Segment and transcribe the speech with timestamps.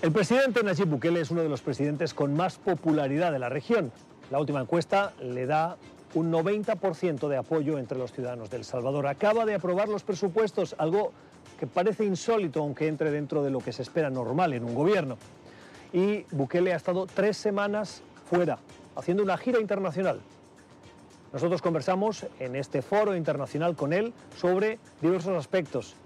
[0.00, 3.90] El presidente Nayib Bukele es uno de los presidentes con más popularidad de la región.
[4.30, 5.76] La última encuesta le da
[6.14, 9.08] un 90% de apoyo entre los ciudadanos de El Salvador.
[9.08, 11.10] Acaba de aprobar los presupuestos, algo
[11.58, 15.18] que parece insólito, aunque entre dentro de lo que se espera normal en un gobierno.
[15.92, 18.60] Y Bukele ha estado tres semanas fuera,
[18.94, 20.20] haciendo una gira internacional.
[21.32, 25.96] Nosotros conversamos en este foro internacional con él sobre diversos aspectos.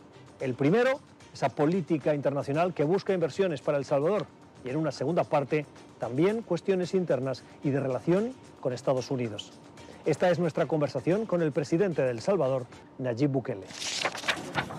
[0.40, 0.98] El primero,
[1.32, 4.26] esa política internacional que busca inversiones para El Salvador.
[4.64, 5.66] Y en una segunda parte,
[5.98, 9.52] también cuestiones internas y de relación con Estados Unidos.
[10.04, 12.66] Esta es nuestra conversación con el presidente de El Salvador,
[12.98, 13.66] Nayib Bukele.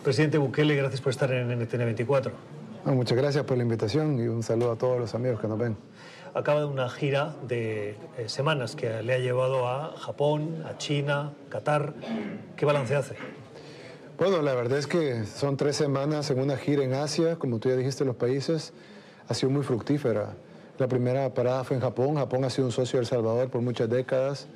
[0.04, 2.32] Presidente Bukele, gracias por estar en NTN 24.
[2.86, 5.78] muchas gracias por la invitación y un saludo a todos los amigos que nos ven.
[6.34, 11.32] Acaba de una gira de eh, semanas que le ha llevado a Japón, a China,
[11.50, 11.94] Qatar.
[12.58, 13.16] ¿Qué balance hace?
[14.18, 17.70] Bueno, la verdad es que son tres semanas en una gira en Asia, como tú
[17.70, 18.72] ya dijiste, los países,
[19.28, 20.36] ha sido muy fructífera.
[20.78, 22.16] La primera parada fue en Japón.
[22.16, 24.48] Japón ha sido un socio de El Salvador por muchas décadas.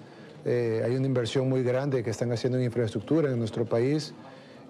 [0.45, 4.13] Eh, hay una inversión muy grande que están haciendo en infraestructura en nuestro país.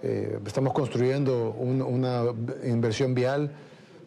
[0.04, 2.24] Eh, estamos construyendo una
[2.64, 3.52] inversión vial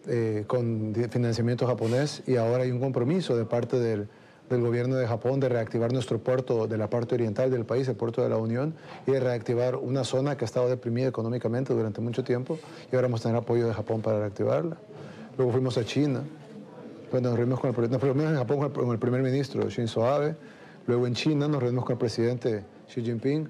[0.09, 4.09] eh, con financiamiento japonés y ahora hay un compromiso de parte del,
[4.51, 7.97] del, gobierno de Japón de reactivar nuestro puerto de la parte oriental del país, el
[7.97, 8.75] puerto de la Unión,
[9.06, 12.59] y de reactivar una zona que ha estado deprimida económicamente durante mucho tiempo
[12.91, 14.77] y ahora vamos a tener apoyo de Japón para reactivarla.
[15.37, 16.23] Luego fuimos a China,
[17.11, 20.37] bueno, nos reunimos con el, nos en Japón con el primer ministro Shinzo Abe,
[20.87, 23.48] luego en China nos reunimos con el presidente Xi Jinping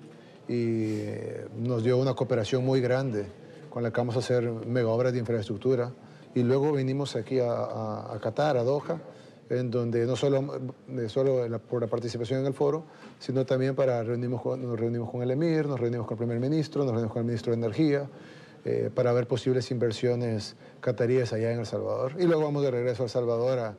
[0.49, 3.27] y eh, nos dio una cooperación muy grande
[3.71, 5.93] con la que vamos a hacer mega obras de infraestructura.
[6.35, 9.01] Y luego venimos aquí a, Qatar, a Doha,
[9.51, 10.61] en donde no solo,
[11.09, 12.85] solo por la participación en el foro,
[13.19, 16.85] sino también para reunimos nos reunimos con el emir, nos reunimos con el primer ministro,
[16.85, 18.09] nos reunimos con el ministro de Energía,
[18.65, 22.13] eh, para ver posibles inversiones cataríes allá en El Salvador.
[22.19, 23.75] Y luego vamos de regreso a El Salvador a,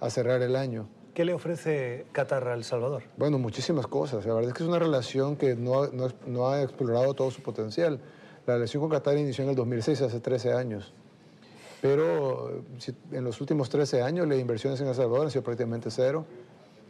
[0.00, 0.88] a cerrar el año.
[1.16, 3.02] ¿Qué le ofrece Qatar a El Salvador?
[3.16, 4.26] Bueno, muchísimas cosas.
[4.26, 5.86] La verdad es que es una relación que no,
[6.26, 7.98] no, ha explorado todo su potencial.
[8.46, 10.92] La relación con Qatar inició en el 2006, hace 13 años.
[11.82, 12.62] Pero
[13.12, 16.24] en los últimos 13 años las inversiones en El Salvador han sido prácticamente cero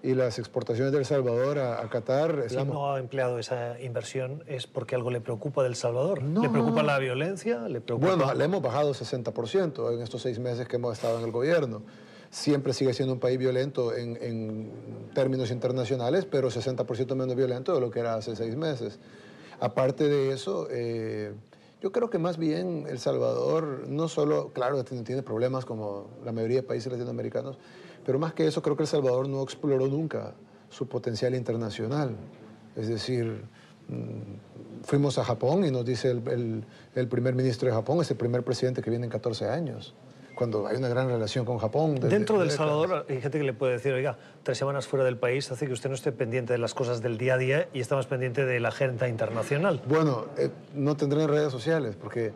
[0.03, 2.45] y las exportaciones de El Salvador a, Qatar...
[2.49, 6.23] Si no ha empleado esa inversión es porque algo le preocupa del Salvador.
[6.23, 7.69] ¿Le preocupa la violencia?
[7.69, 8.15] ¿Le preocupa...
[8.15, 11.83] Bueno, le hemos bajado 60% en estos seis meses que hemos estado en el gobierno
[12.31, 14.71] siempre sigue siendo un país violento en,
[15.15, 18.99] términos internacionales, pero 60% menos violento de lo que era hace seis meses.
[19.61, 21.33] Aparte de eso, eh,
[21.83, 26.59] yo creo que más bien El Salvador no solo, claro, tiene problemas como la mayoría
[26.59, 27.59] de países latinoamericanos,
[28.05, 30.35] pero más que eso creo que El Salvador no exploró nunca
[30.71, 32.17] su potencial internacional.
[32.77, 33.45] Es decir,
[33.89, 38.43] mm, fuimos a Japón y nos dice el, primer ministro de Japón, es el primer
[38.43, 39.95] presidente que viene en 14 años
[40.37, 41.97] cuando hay una gran relación con Japón.
[41.97, 45.51] Dentro del Salvador hay gente que le puede decir, oiga, tres semanas fuera del país
[45.51, 47.97] hace que usted no esté pendiente de las cosas del día a día y está
[47.97, 49.83] más pendiente de la agenda internacional.
[49.89, 52.33] Bueno, eh, no tendré redes sociales porque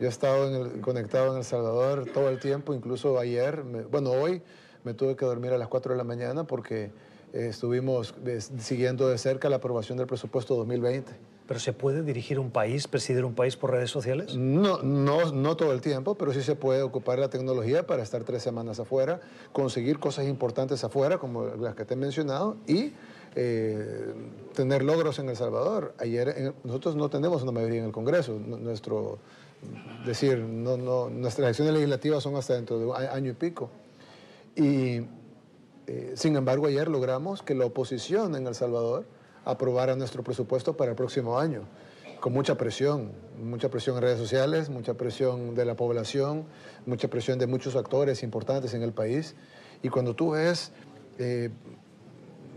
[0.00, 4.42] yo he estado conectado en El Salvador todo el tiempo, incluso ayer, bueno, hoy
[4.82, 6.90] me tuve que dormir a las 4 de la mañana porque
[7.32, 11.12] eh, estuvimos eh, siguiendo de cerca la aprobación del presupuesto 2020.
[11.46, 14.34] ¿Pero se puede dirigir un país, presidir un país por redes sociales?
[14.34, 18.24] No, no, no todo el tiempo, pero sí se puede ocupar la tecnología para estar
[18.24, 19.20] tres semanas afuera,
[19.52, 22.94] conseguir cosas importantes afuera, como las que te he mencionado, y
[23.36, 24.14] eh,
[24.54, 25.94] tener logros en El Salvador.
[25.98, 28.32] Ayer nosotros no tenemos una mayoría en el Congreso.
[28.38, 29.18] Nuestro,
[30.06, 30.78] decir, no,
[31.10, 33.68] nuestras elecciones legislativas son hasta dentro de un año y pico.
[34.56, 35.02] Y
[35.86, 39.04] eh, sin embargo, ayer logramos que la oposición en El Salvador
[39.44, 41.62] aprobara nuestro presupuesto para el próximo año,
[42.20, 43.12] con mucha presión,
[43.42, 46.44] mucha presión en redes sociales, mucha presión de la población,
[46.86, 49.34] mucha presión de muchos actores importantes en el país.
[49.82, 50.72] Y cuando tú ves,
[51.18, 51.50] eh,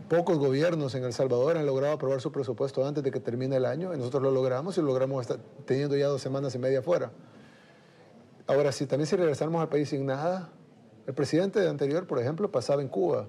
[0.07, 3.65] pocos gobiernos en El Salvador han logrado aprobar su presupuesto antes de que termine el
[3.65, 5.27] año, y nosotros lo logramos y lo logramos
[5.65, 7.11] teniendo ya dos semanas y media fuera.
[8.47, 10.49] Ahora, si también si regresamos al país sin nada,
[11.05, 13.27] el presidente anterior, por ejemplo, pasaba en Cuba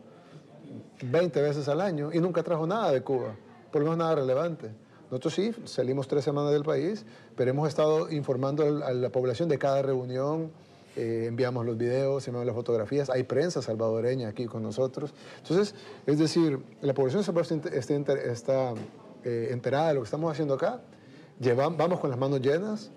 [1.03, 3.35] 20 veces al año y nunca trajo nada de Cuba
[3.71, 4.71] por lo menos nada relevante.
[5.11, 9.59] Nosotros sí, salimos tres semanas del país, pero hemos estado informando a la población de
[9.59, 10.51] cada reunión,
[10.97, 15.15] eh, enviamos los videos, enviamos las fotografías, hay prensa salvadoreña aquí con nosotros.
[15.43, 15.75] Entonces,
[16.07, 18.75] es decir, la población está, está
[19.25, 20.81] eh, enterada de lo que estamos haciendo acá,
[21.41, 22.91] Llevamos, vamos con las manos llenas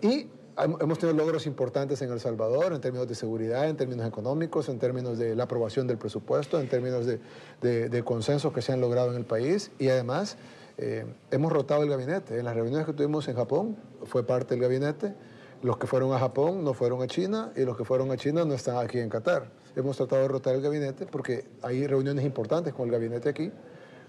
[0.00, 0.26] y
[0.56, 4.78] hemos tenido logros importantes en El Salvador en términos de seguridad, en términos económicos, en
[4.78, 9.10] términos de la aprobación del presupuesto, en términos de, de, consensos que se han logrado
[9.10, 10.36] en el país y además
[10.78, 12.38] eh, hemos rotado el gabinete.
[12.38, 15.14] En las reuniones que tuvimos en Japón fue parte del gabinete.
[15.62, 18.44] Los que fueron a Japón no fueron a China y los que fueron a China
[18.44, 19.50] no están aquí en Qatar.
[19.74, 23.50] Hemos tratado de rotar el gabinete porque hay reuniones importantes con el gabinete aquí,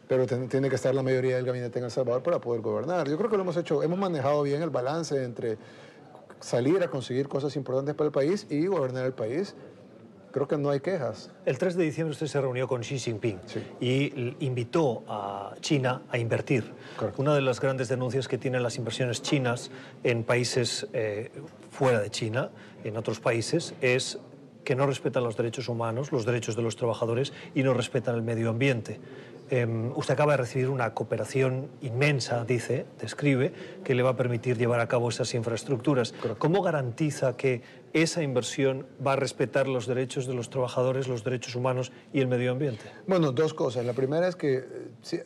[0.07, 3.07] pero tiene que estar la mayoría del gabinete en El Salvador para poder gobernar.
[3.07, 5.57] Yo creo que lo hemos hecho, hemos manejado bien el balance entre
[6.45, 9.55] salir a conseguir cosas importantes para el país y gobernar el país
[10.31, 11.31] creo que no hay quejas.
[11.45, 13.39] El 3 de diciembre usted se reunió con Xi Jinping
[13.79, 16.73] y invitó a China a invertir.
[17.17, 19.71] Una de las grandes denuncias que tienen las inversiones chinas
[20.03, 21.31] en países eh,
[21.71, 22.51] fuera de China,
[22.83, 24.19] en otros países, es
[24.65, 28.21] que no respetan los derechos humanos, los derechos de los trabajadores y no respetan el
[28.21, 28.99] medio ambiente.
[29.49, 33.53] Em, usted acaba de recibir una cooperación inmensa, dice, describe,
[33.83, 36.15] que le va a permitir llevar a cabo esas infraestructuras.
[36.39, 37.61] ¿Cómo garantiza que
[37.93, 42.27] esa inversión va a respetar los derechos de los trabajadores, los derechos humanos y el
[42.27, 42.83] medio ambiente?
[43.05, 43.85] Bueno, dos cosas.
[43.85, 44.65] La primera es que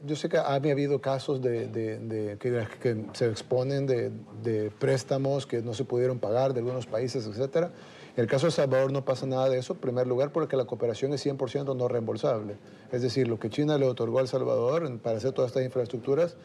[0.03, 5.85] yo sé que ha habido casos de, que, se exponen de, préstamos que no se
[5.85, 7.71] pudieron pagar de algunos países, etcétera.
[8.19, 10.65] En el caso de Salvador no pasa nada de eso, en primer lugar porque la
[10.65, 12.57] cooperación es 100% no reembolsable.
[12.91, 16.35] Es decir, lo que China le otorgó a Salvador para hacer todas estas infraestructuras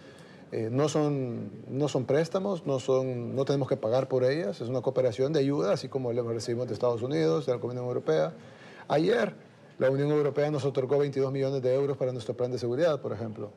[0.52, 4.68] eh, no, son, no son préstamos, no, son, no tenemos que pagar por ellas, es
[4.68, 8.32] una cooperación de ayuda, así como lo recibimos de Estados Unidos, de la Unión Europea.
[8.86, 9.34] Ayer
[9.80, 13.12] la Unión Europea nos otorgó 22 millones de euros para nuestro plan de seguridad, por
[13.12, 13.50] ejemplo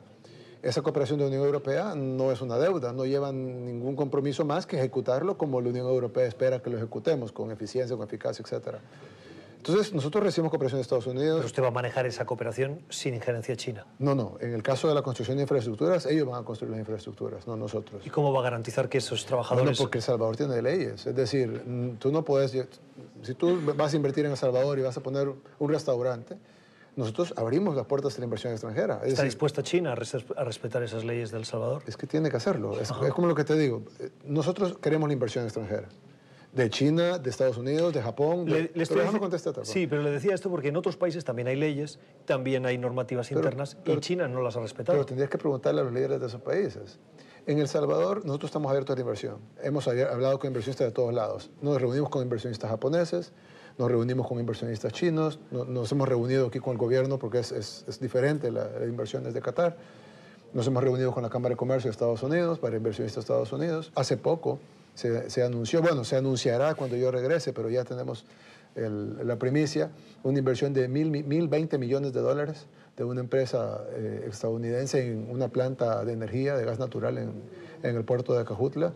[0.62, 4.66] esa cooperación de la Unión Europea no es una deuda, no lleva ningún compromiso más
[4.66, 8.76] que ejecutarlo como la Unión Europea espera que lo ejecutemos, con eficiencia, con eficacia, etc.
[9.58, 11.36] Entonces, nosotros recibimos cooperación de Estados Unidos.
[11.36, 13.86] Pero usted va a manejar esa cooperación sin injerencia china.
[13.98, 14.36] No, no.
[14.40, 17.56] En el caso de la construcción de infraestructuras, ellos van a construir las infraestructuras, no
[17.56, 18.06] nosotros.
[18.06, 19.78] ¿Y cómo va a garantizar que esos trabajadores...?
[19.78, 21.06] No, porque El Salvador tiene leyes.
[21.06, 22.56] Es decir, tú no puedes...
[23.22, 25.28] Si tú vas a invertir en El Salvador y vas a poner
[25.58, 26.36] un restaurante,
[26.98, 29.00] nosotros abrimos las puertas de la inversión extranjera.
[29.04, 31.84] ¿Está dispuesta China a respetar esas leyes del Salvador?
[31.86, 32.78] Es que tiene que hacerlo.
[32.80, 33.84] Es, como lo que te digo.
[34.24, 35.88] Nosotros queremos la inversión extranjera.
[36.52, 38.46] De China, de Estados Unidos, de Japón.
[38.46, 42.00] Le, pero no Sí, pero le decía esto porque en otros países también hay leyes,
[42.24, 44.98] también hay normativas internas y China no las ha respetado.
[44.98, 46.98] Pero tendrías que preguntarle a los líderes de esos países.
[47.46, 49.36] En El Salvador nosotros estamos abiertos a la inversión.
[49.62, 51.48] Hemos hablado con inversionistas de todos lados.
[51.62, 53.32] Nos reunimos con inversionistas japoneses,
[53.78, 58.00] nos reunimos con inversionistas chinos, nos hemos reunido aquí con el gobierno porque es, es,
[58.00, 59.76] diferente la, la, inversión desde Qatar.
[60.52, 63.52] Nos hemos reunido con la Cámara de Comercio de Estados Unidos para inversionistas de Estados
[63.52, 63.92] Unidos.
[63.94, 64.58] Hace poco
[64.94, 68.24] se, se anunció, bueno, se anunciará cuando yo regrese, pero ya tenemos
[68.74, 69.90] la primicia,
[70.22, 72.66] una inversión de mil, mil veinte millones de dólares
[72.96, 77.32] de una empresa eh, estadounidense en una planta de energía, de gas natural en,
[77.82, 78.92] en el puerto de Acajutla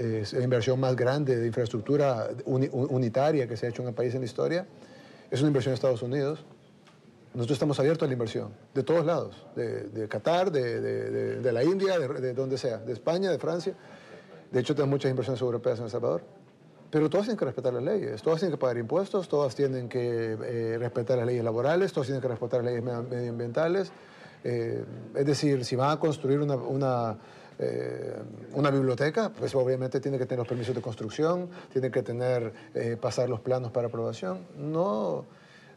[0.00, 4.14] es la inversión más grande de infraestructura unitaria que se ha hecho en el país
[4.14, 4.66] en la historia.
[5.30, 6.44] Es una inversión de Estados Unidos.
[7.34, 10.80] Nosotros estamos abiertos a la inversión, de todos lados, de, Qatar, de,
[11.40, 13.74] de, la India, de, donde sea, de España, de Francia.
[14.50, 16.22] De hecho, tenemos muchas inversiones europeas en El Salvador.
[16.90, 20.36] Pero todas tienen que respetar las leyes, todas tienen que pagar impuestos, todas tienen que
[20.42, 23.92] eh, respetar las leyes laborales, todas tienen que respetar las leyes medioambientales.
[24.42, 24.82] Eh,
[25.14, 27.16] es decir, si van a construir una, una
[27.62, 28.14] eh,
[28.54, 32.96] una biblioteca, pues obviamente tiene que tener los permisos de construcción, tiene que tener, eh,
[32.98, 34.46] pasar los planos para aprobación.
[34.56, 35.26] No,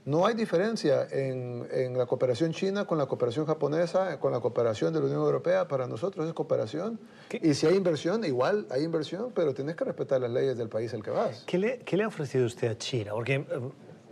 [0.06, 4.94] no hay diferencia en, en, la cooperación china con la cooperación japonesa, con la cooperación
[4.94, 5.68] de la Unión Europea.
[5.68, 7.00] Para nosotros es cooperación.
[7.42, 10.94] Y si hay inversión, igual hay inversión, pero tienes que respetar las leyes del país
[10.94, 11.44] al que vas.
[11.46, 13.12] ¿Qué le, qué le ha ofrecido usted a China?
[13.12, 13.46] Porque eh,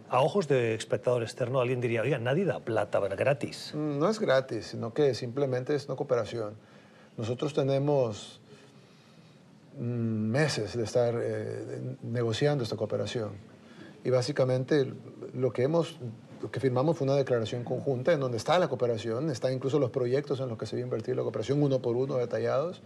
[0.09, 3.73] a ojos de espectador externo alguien diría, oiga, nadie da plata gratis.
[3.73, 6.55] No es gratis, sino que simplemente es una cooperación.
[7.21, 8.39] Nosotros tenemos
[9.77, 13.33] mm, meses de estar eh, negociando esta cooperación
[14.03, 14.91] y básicamente
[15.35, 15.99] lo que hemos
[16.41, 19.91] lo que firmamos fue una declaración conjunta en donde está la cooperación, están incluso los
[19.91, 22.81] proyectos en los que se va a invertir la cooperación uno por uno detallados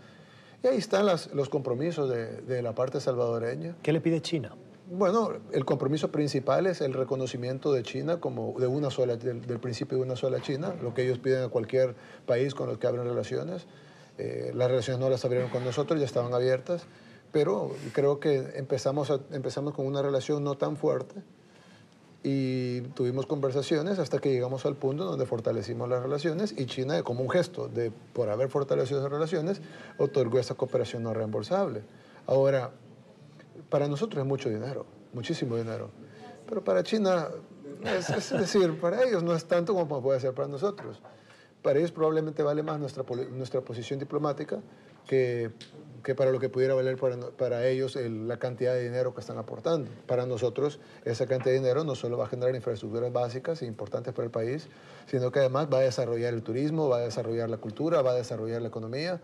[0.62, 3.78] y ahí están los compromisos de, la parte salvadoreña.
[3.82, 4.52] ¿Qué le pide China?
[4.92, 9.60] Bueno, el compromiso principal es el reconocimiento de China como de una sola, del, del
[9.60, 12.88] principio de una sola China, lo que ellos piden a cualquier país con el que
[12.88, 13.66] abren relaciones.
[14.18, 16.86] Eh, las relaciones no las abrieron con nosotros, ya estaban abiertas,
[17.32, 21.22] pero creo que empezamos, empezamos con una relación no tan fuerte
[22.28, 27.22] y tuvimos conversaciones hasta que llegamos al punto donde fortalecimos las relaciones y China, como
[27.22, 29.62] un gesto de por haber fortalecido esas relaciones,
[30.00, 31.84] otorgó esa cooperación no reembolsable.
[32.26, 32.72] Ahora,
[33.70, 35.92] para nosotros es mucho dinero, muchísimo dinero,
[36.48, 37.28] pero para China,
[37.84, 41.02] es, es decir, para ellos no es tanto como puede ser para nosotros.
[41.66, 44.62] Para ellos probablemente vale más nuestra, nuestra posición diplomática
[45.08, 45.50] que,
[46.04, 49.40] que para lo que pudiera valer para, para ellos la cantidad de dinero que están
[49.40, 49.90] aportando.
[50.06, 54.14] Para nosotros esa cantidad de dinero no solo va a generar infraestructuras básicas e importantes
[54.14, 54.68] para el país,
[55.08, 58.16] sino que además va a desarrollar el turismo, va a desarrollar la cultura, va a
[58.16, 59.20] desarrollar la economía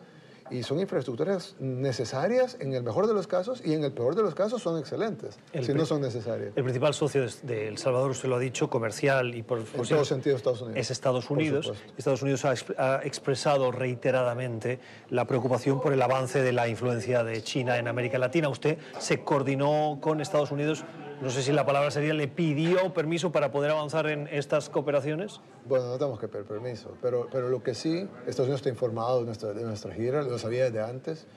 [0.49, 4.23] y son infraestructuras necesarias en el mejor de los casos y en el peor de
[4.23, 6.53] los casos son excelentes, si no son necesarias.
[6.55, 9.59] El principal socio de, El Salvador, usted lo ha dicho, comercial y por...
[9.59, 10.79] En todo sentido Estados Unidos.
[10.79, 11.73] Es Estados Unidos.
[11.97, 14.79] Estados Unidos ha, expresado reiteradamente
[15.09, 18.49] la preocupación por el avance de la influencia de China en América Latina.
[18.49, 20.83] ¿Usted se coordinó con Estados Unidos
[21.21, 25.39] no sé si la palabra sería, le pidió permiso para poder avanzar en estas cooperaciones?
[25.65, 29.19] Bueno, no tenemos que pedir permiso, pero, pero lo que sí, Estados Unidos está informado
[29.19, 31.27] de nuestra, de nuestra gira, lo sabía desde antes.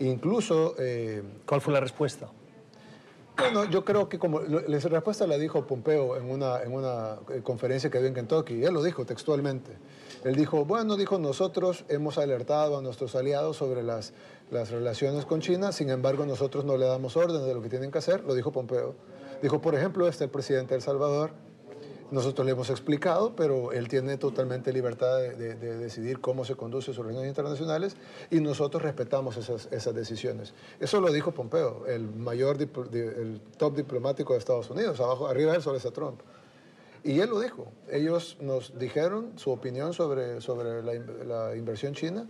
[0.00, 0.74] Incluso...
[0.78, 2.28] Eh, ¿Cuál fue la respuesta?
[3.38, 7.40] Bueno, yo creo que como la respuesta la dijo Pompeo en una, en una eh,
[7.42, 9.72] conferencia que dio en Kentucky, y él lo dijo textualmente.
[10.24, 14.12] Él dijo, bueno, dijo, nosotros hemos alertado a nuestros aliados sobre las,
[14.50, 17.90] las relaciones con China, sin embargo nosotros no le damos órdenes de lo que tienen
[17.90, 18.94] que hacer, lo dijo Pompeo.
[19.42, 21.32] Dijo, por ejemplo, este el presidente de El Salvador,
[22.12, 27.04] nosotros le hemos explicado, pero él tiene totalmente libertad de, decidir cómo se conduce sus
[27.04, 27.96] reuniones internacionales
[28.30, 30.54] y nosotros respetamos esas, decisiones.
[30.78, 35.56] Eso lo dijo Pompeo, el mayor, el top diplomático de Estados Unidos, abajo, arriba de
[35.56, 36.20] él solo está Trump.
[37.02, 37.66] Y él lo dijo.
[37.90, 40.92] Ellos nos dijeron su opinión sobre, sobre la,
[41.24, 42.28] la inversión china,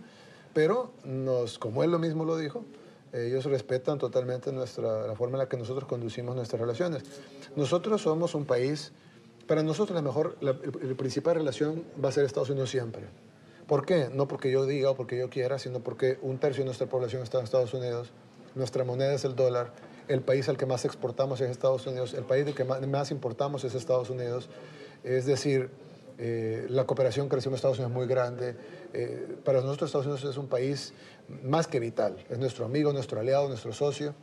[0.53, 2.65] pero nos, como él lo mismo lo dijo,
[3.13, 7.03] ellos respetan totalmente nuestra, la forma en la que nosotros conducimos nuestras relaciones.
[7.55, 8.91] Nosotros somos un país,
[9.47, 10.53] para nosotros la mejor, la,
[10.97, 13.03] principal relación va a ser Estados Unidos siempre.
[13.67, 14.09] ¿Por qué?
[14.11, 17.21] No porque yo diga o porque yo quiera, sino porque un tercio de nuestra población
[17.21, 18.11] está en Estados Unidos,
[18.55, 19.71] nuestra moneda es el dólar,
[20.07, 23.63] el país al que más exportamos es Estados Unidos, el país del que más importamos
[23.63, 24.49] es Estados Unidos.
[25.03, 25.69] Es decir,
[26.17, 28.55] eh, la cooperación creció en Estados Unidos muy grande.
[28.93, 30.93] Eh, para nosotros Estados Unidos es un país
[31.43, 32.17] más que vital.
[32.29, 34.13] Es nuestro amigo, nuestro aliado, nuestro socio.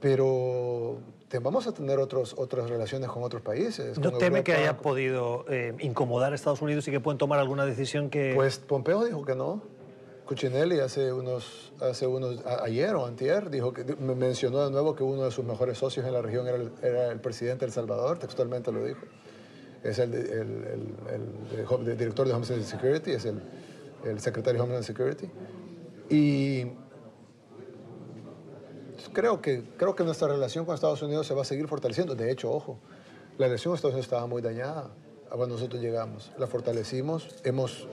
[0.00, 1.00] Pero
[1.42, 3.98] vamos a tener otros, otras relaciones con otros países.
[3.98, 7.66] ¿No teme que haya podido eh, incomodar a Estados Unidos y que pueden tomar alguna
[7.66, 8.32] decisión que...?
[8.34, 9.62] Pues Pompeo dijo que no.
[10.24, 15.02] Cuccinelli hace unos, hace unos, ayer o antier, dijo que, me mencionó de nuevo que
[15.02, 17.72] uno de sus mejores socios en la región era el, era el presidente de El
[17.72, 19.00] Salvador, textualmente lo dijo
[19.82, 25.30] es el, el, director de Homeland Security, es el, secretario de Homeland Security.
[26.08, 26.66] Y
[29.12, 32.14] creo que, creo que nuestra relación con Estados Unidos se va a seguir fortaleciendo.
[32.14, 32.78] De hecho, ojo,
[33.38, 34.90] la relación con Estados Unidos estaba muy dañada
[35.28, 36.32] cuando nosotros llegamos.
[36.38, 37.86] La fortalecimos, hemos,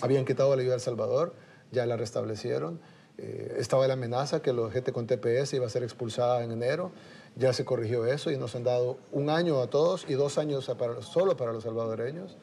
[0.00, 1.34] habían quitado la ayuda a El Salvador,
[1.70, 2.80] ya la restablecieron.
[3.16, 6.90] Eh, estaba la amenaza que la gente con TPS iba a ser expulsada en enero.
[7.36, 10.70] Ya se corrigió eso y nos han dado un año a todos y dos años
[11.00, 12.36] solo para los salvadoreños.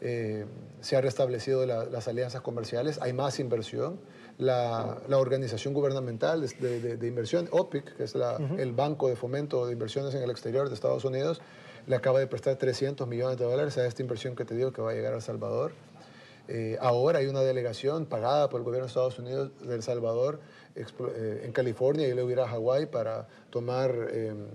[0.00, 0.44] Eh,
[0.80, 3.98] se han restablecido las alianzas comerciales, hay más inversión.
[4.38, 8.14] La, organización gubernamental de, inversión, OPIC, que es
[8.58, 11.40] el Banco de Fomento de Inversiones en el Exterior de Estados Unidos,
[11.88, 14.80] le acaba de prestar 300 millones de dólares a esta inversión que te digo que
[14.80, 15.72] va a llegar a El Salvador.
[16.48, 20.40] Eh, ahora hay una delegación pagada por el gobierno de Estados Unidos de El Salvador
[20.74, 24.46] eh, en California y luego ir a Hawái para tomar em,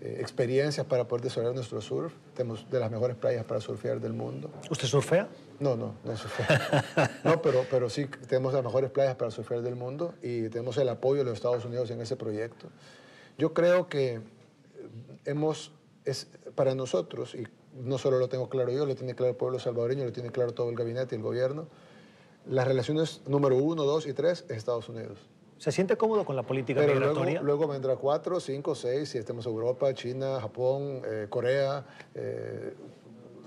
[0.00, 2.14] eh, experiencias para poder desarrollar nuestro surf.
[2.34, 4.50] Tenemos de las mejores playas para surfear del mundo.
[4.70, 5.28] ¿Usted surfea?
[5.60, 7.20] No, no, no surfea.
[7.24, 10.88] no, pero, pero sí tenemos las mejores playas para surfear del mundo y tenemos el
[10.88, 12.68] apoyo de los Estados Unidos en ese proyecto.
[13.36, 14.20] Yo creo que
[15.26, 15.72] hemos,
[16.06, 19.58] es para nosotros, y no solo lo tengo claro yo, lo tiene claro el pueblo
[19.58, 21.66] salvadoreño, lo tiene claro todo el gabinete y el gobierno.
[22.46, 25.18] Las relaciones número uno, dos y tres es Estados Unidos.
[25.58, 27.40] ¿Se siente cómodo con la política Pero migratoria?
[27.40, 31.86] Luego, luego, vendrá cuatro, cinco, seis, si estemos Europa, China, Japón, eh, Corea,
[32.16, 32.74] eh,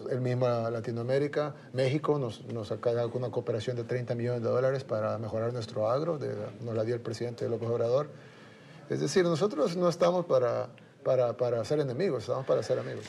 [0.09, 5.17] el mismo Latinoamérica, México nos, nos acaba una cooperación de 30 millones de dólares para
[5.17, 6.17] mejorar nuestro agro,
[6.61, 8.07] nos la dio el presidente López Obrador.
[8.89, 10.69] Es decir, nosotros no estamos para,
[11.03, 13.05] para, para ser enemigos, estamos para ser amigos.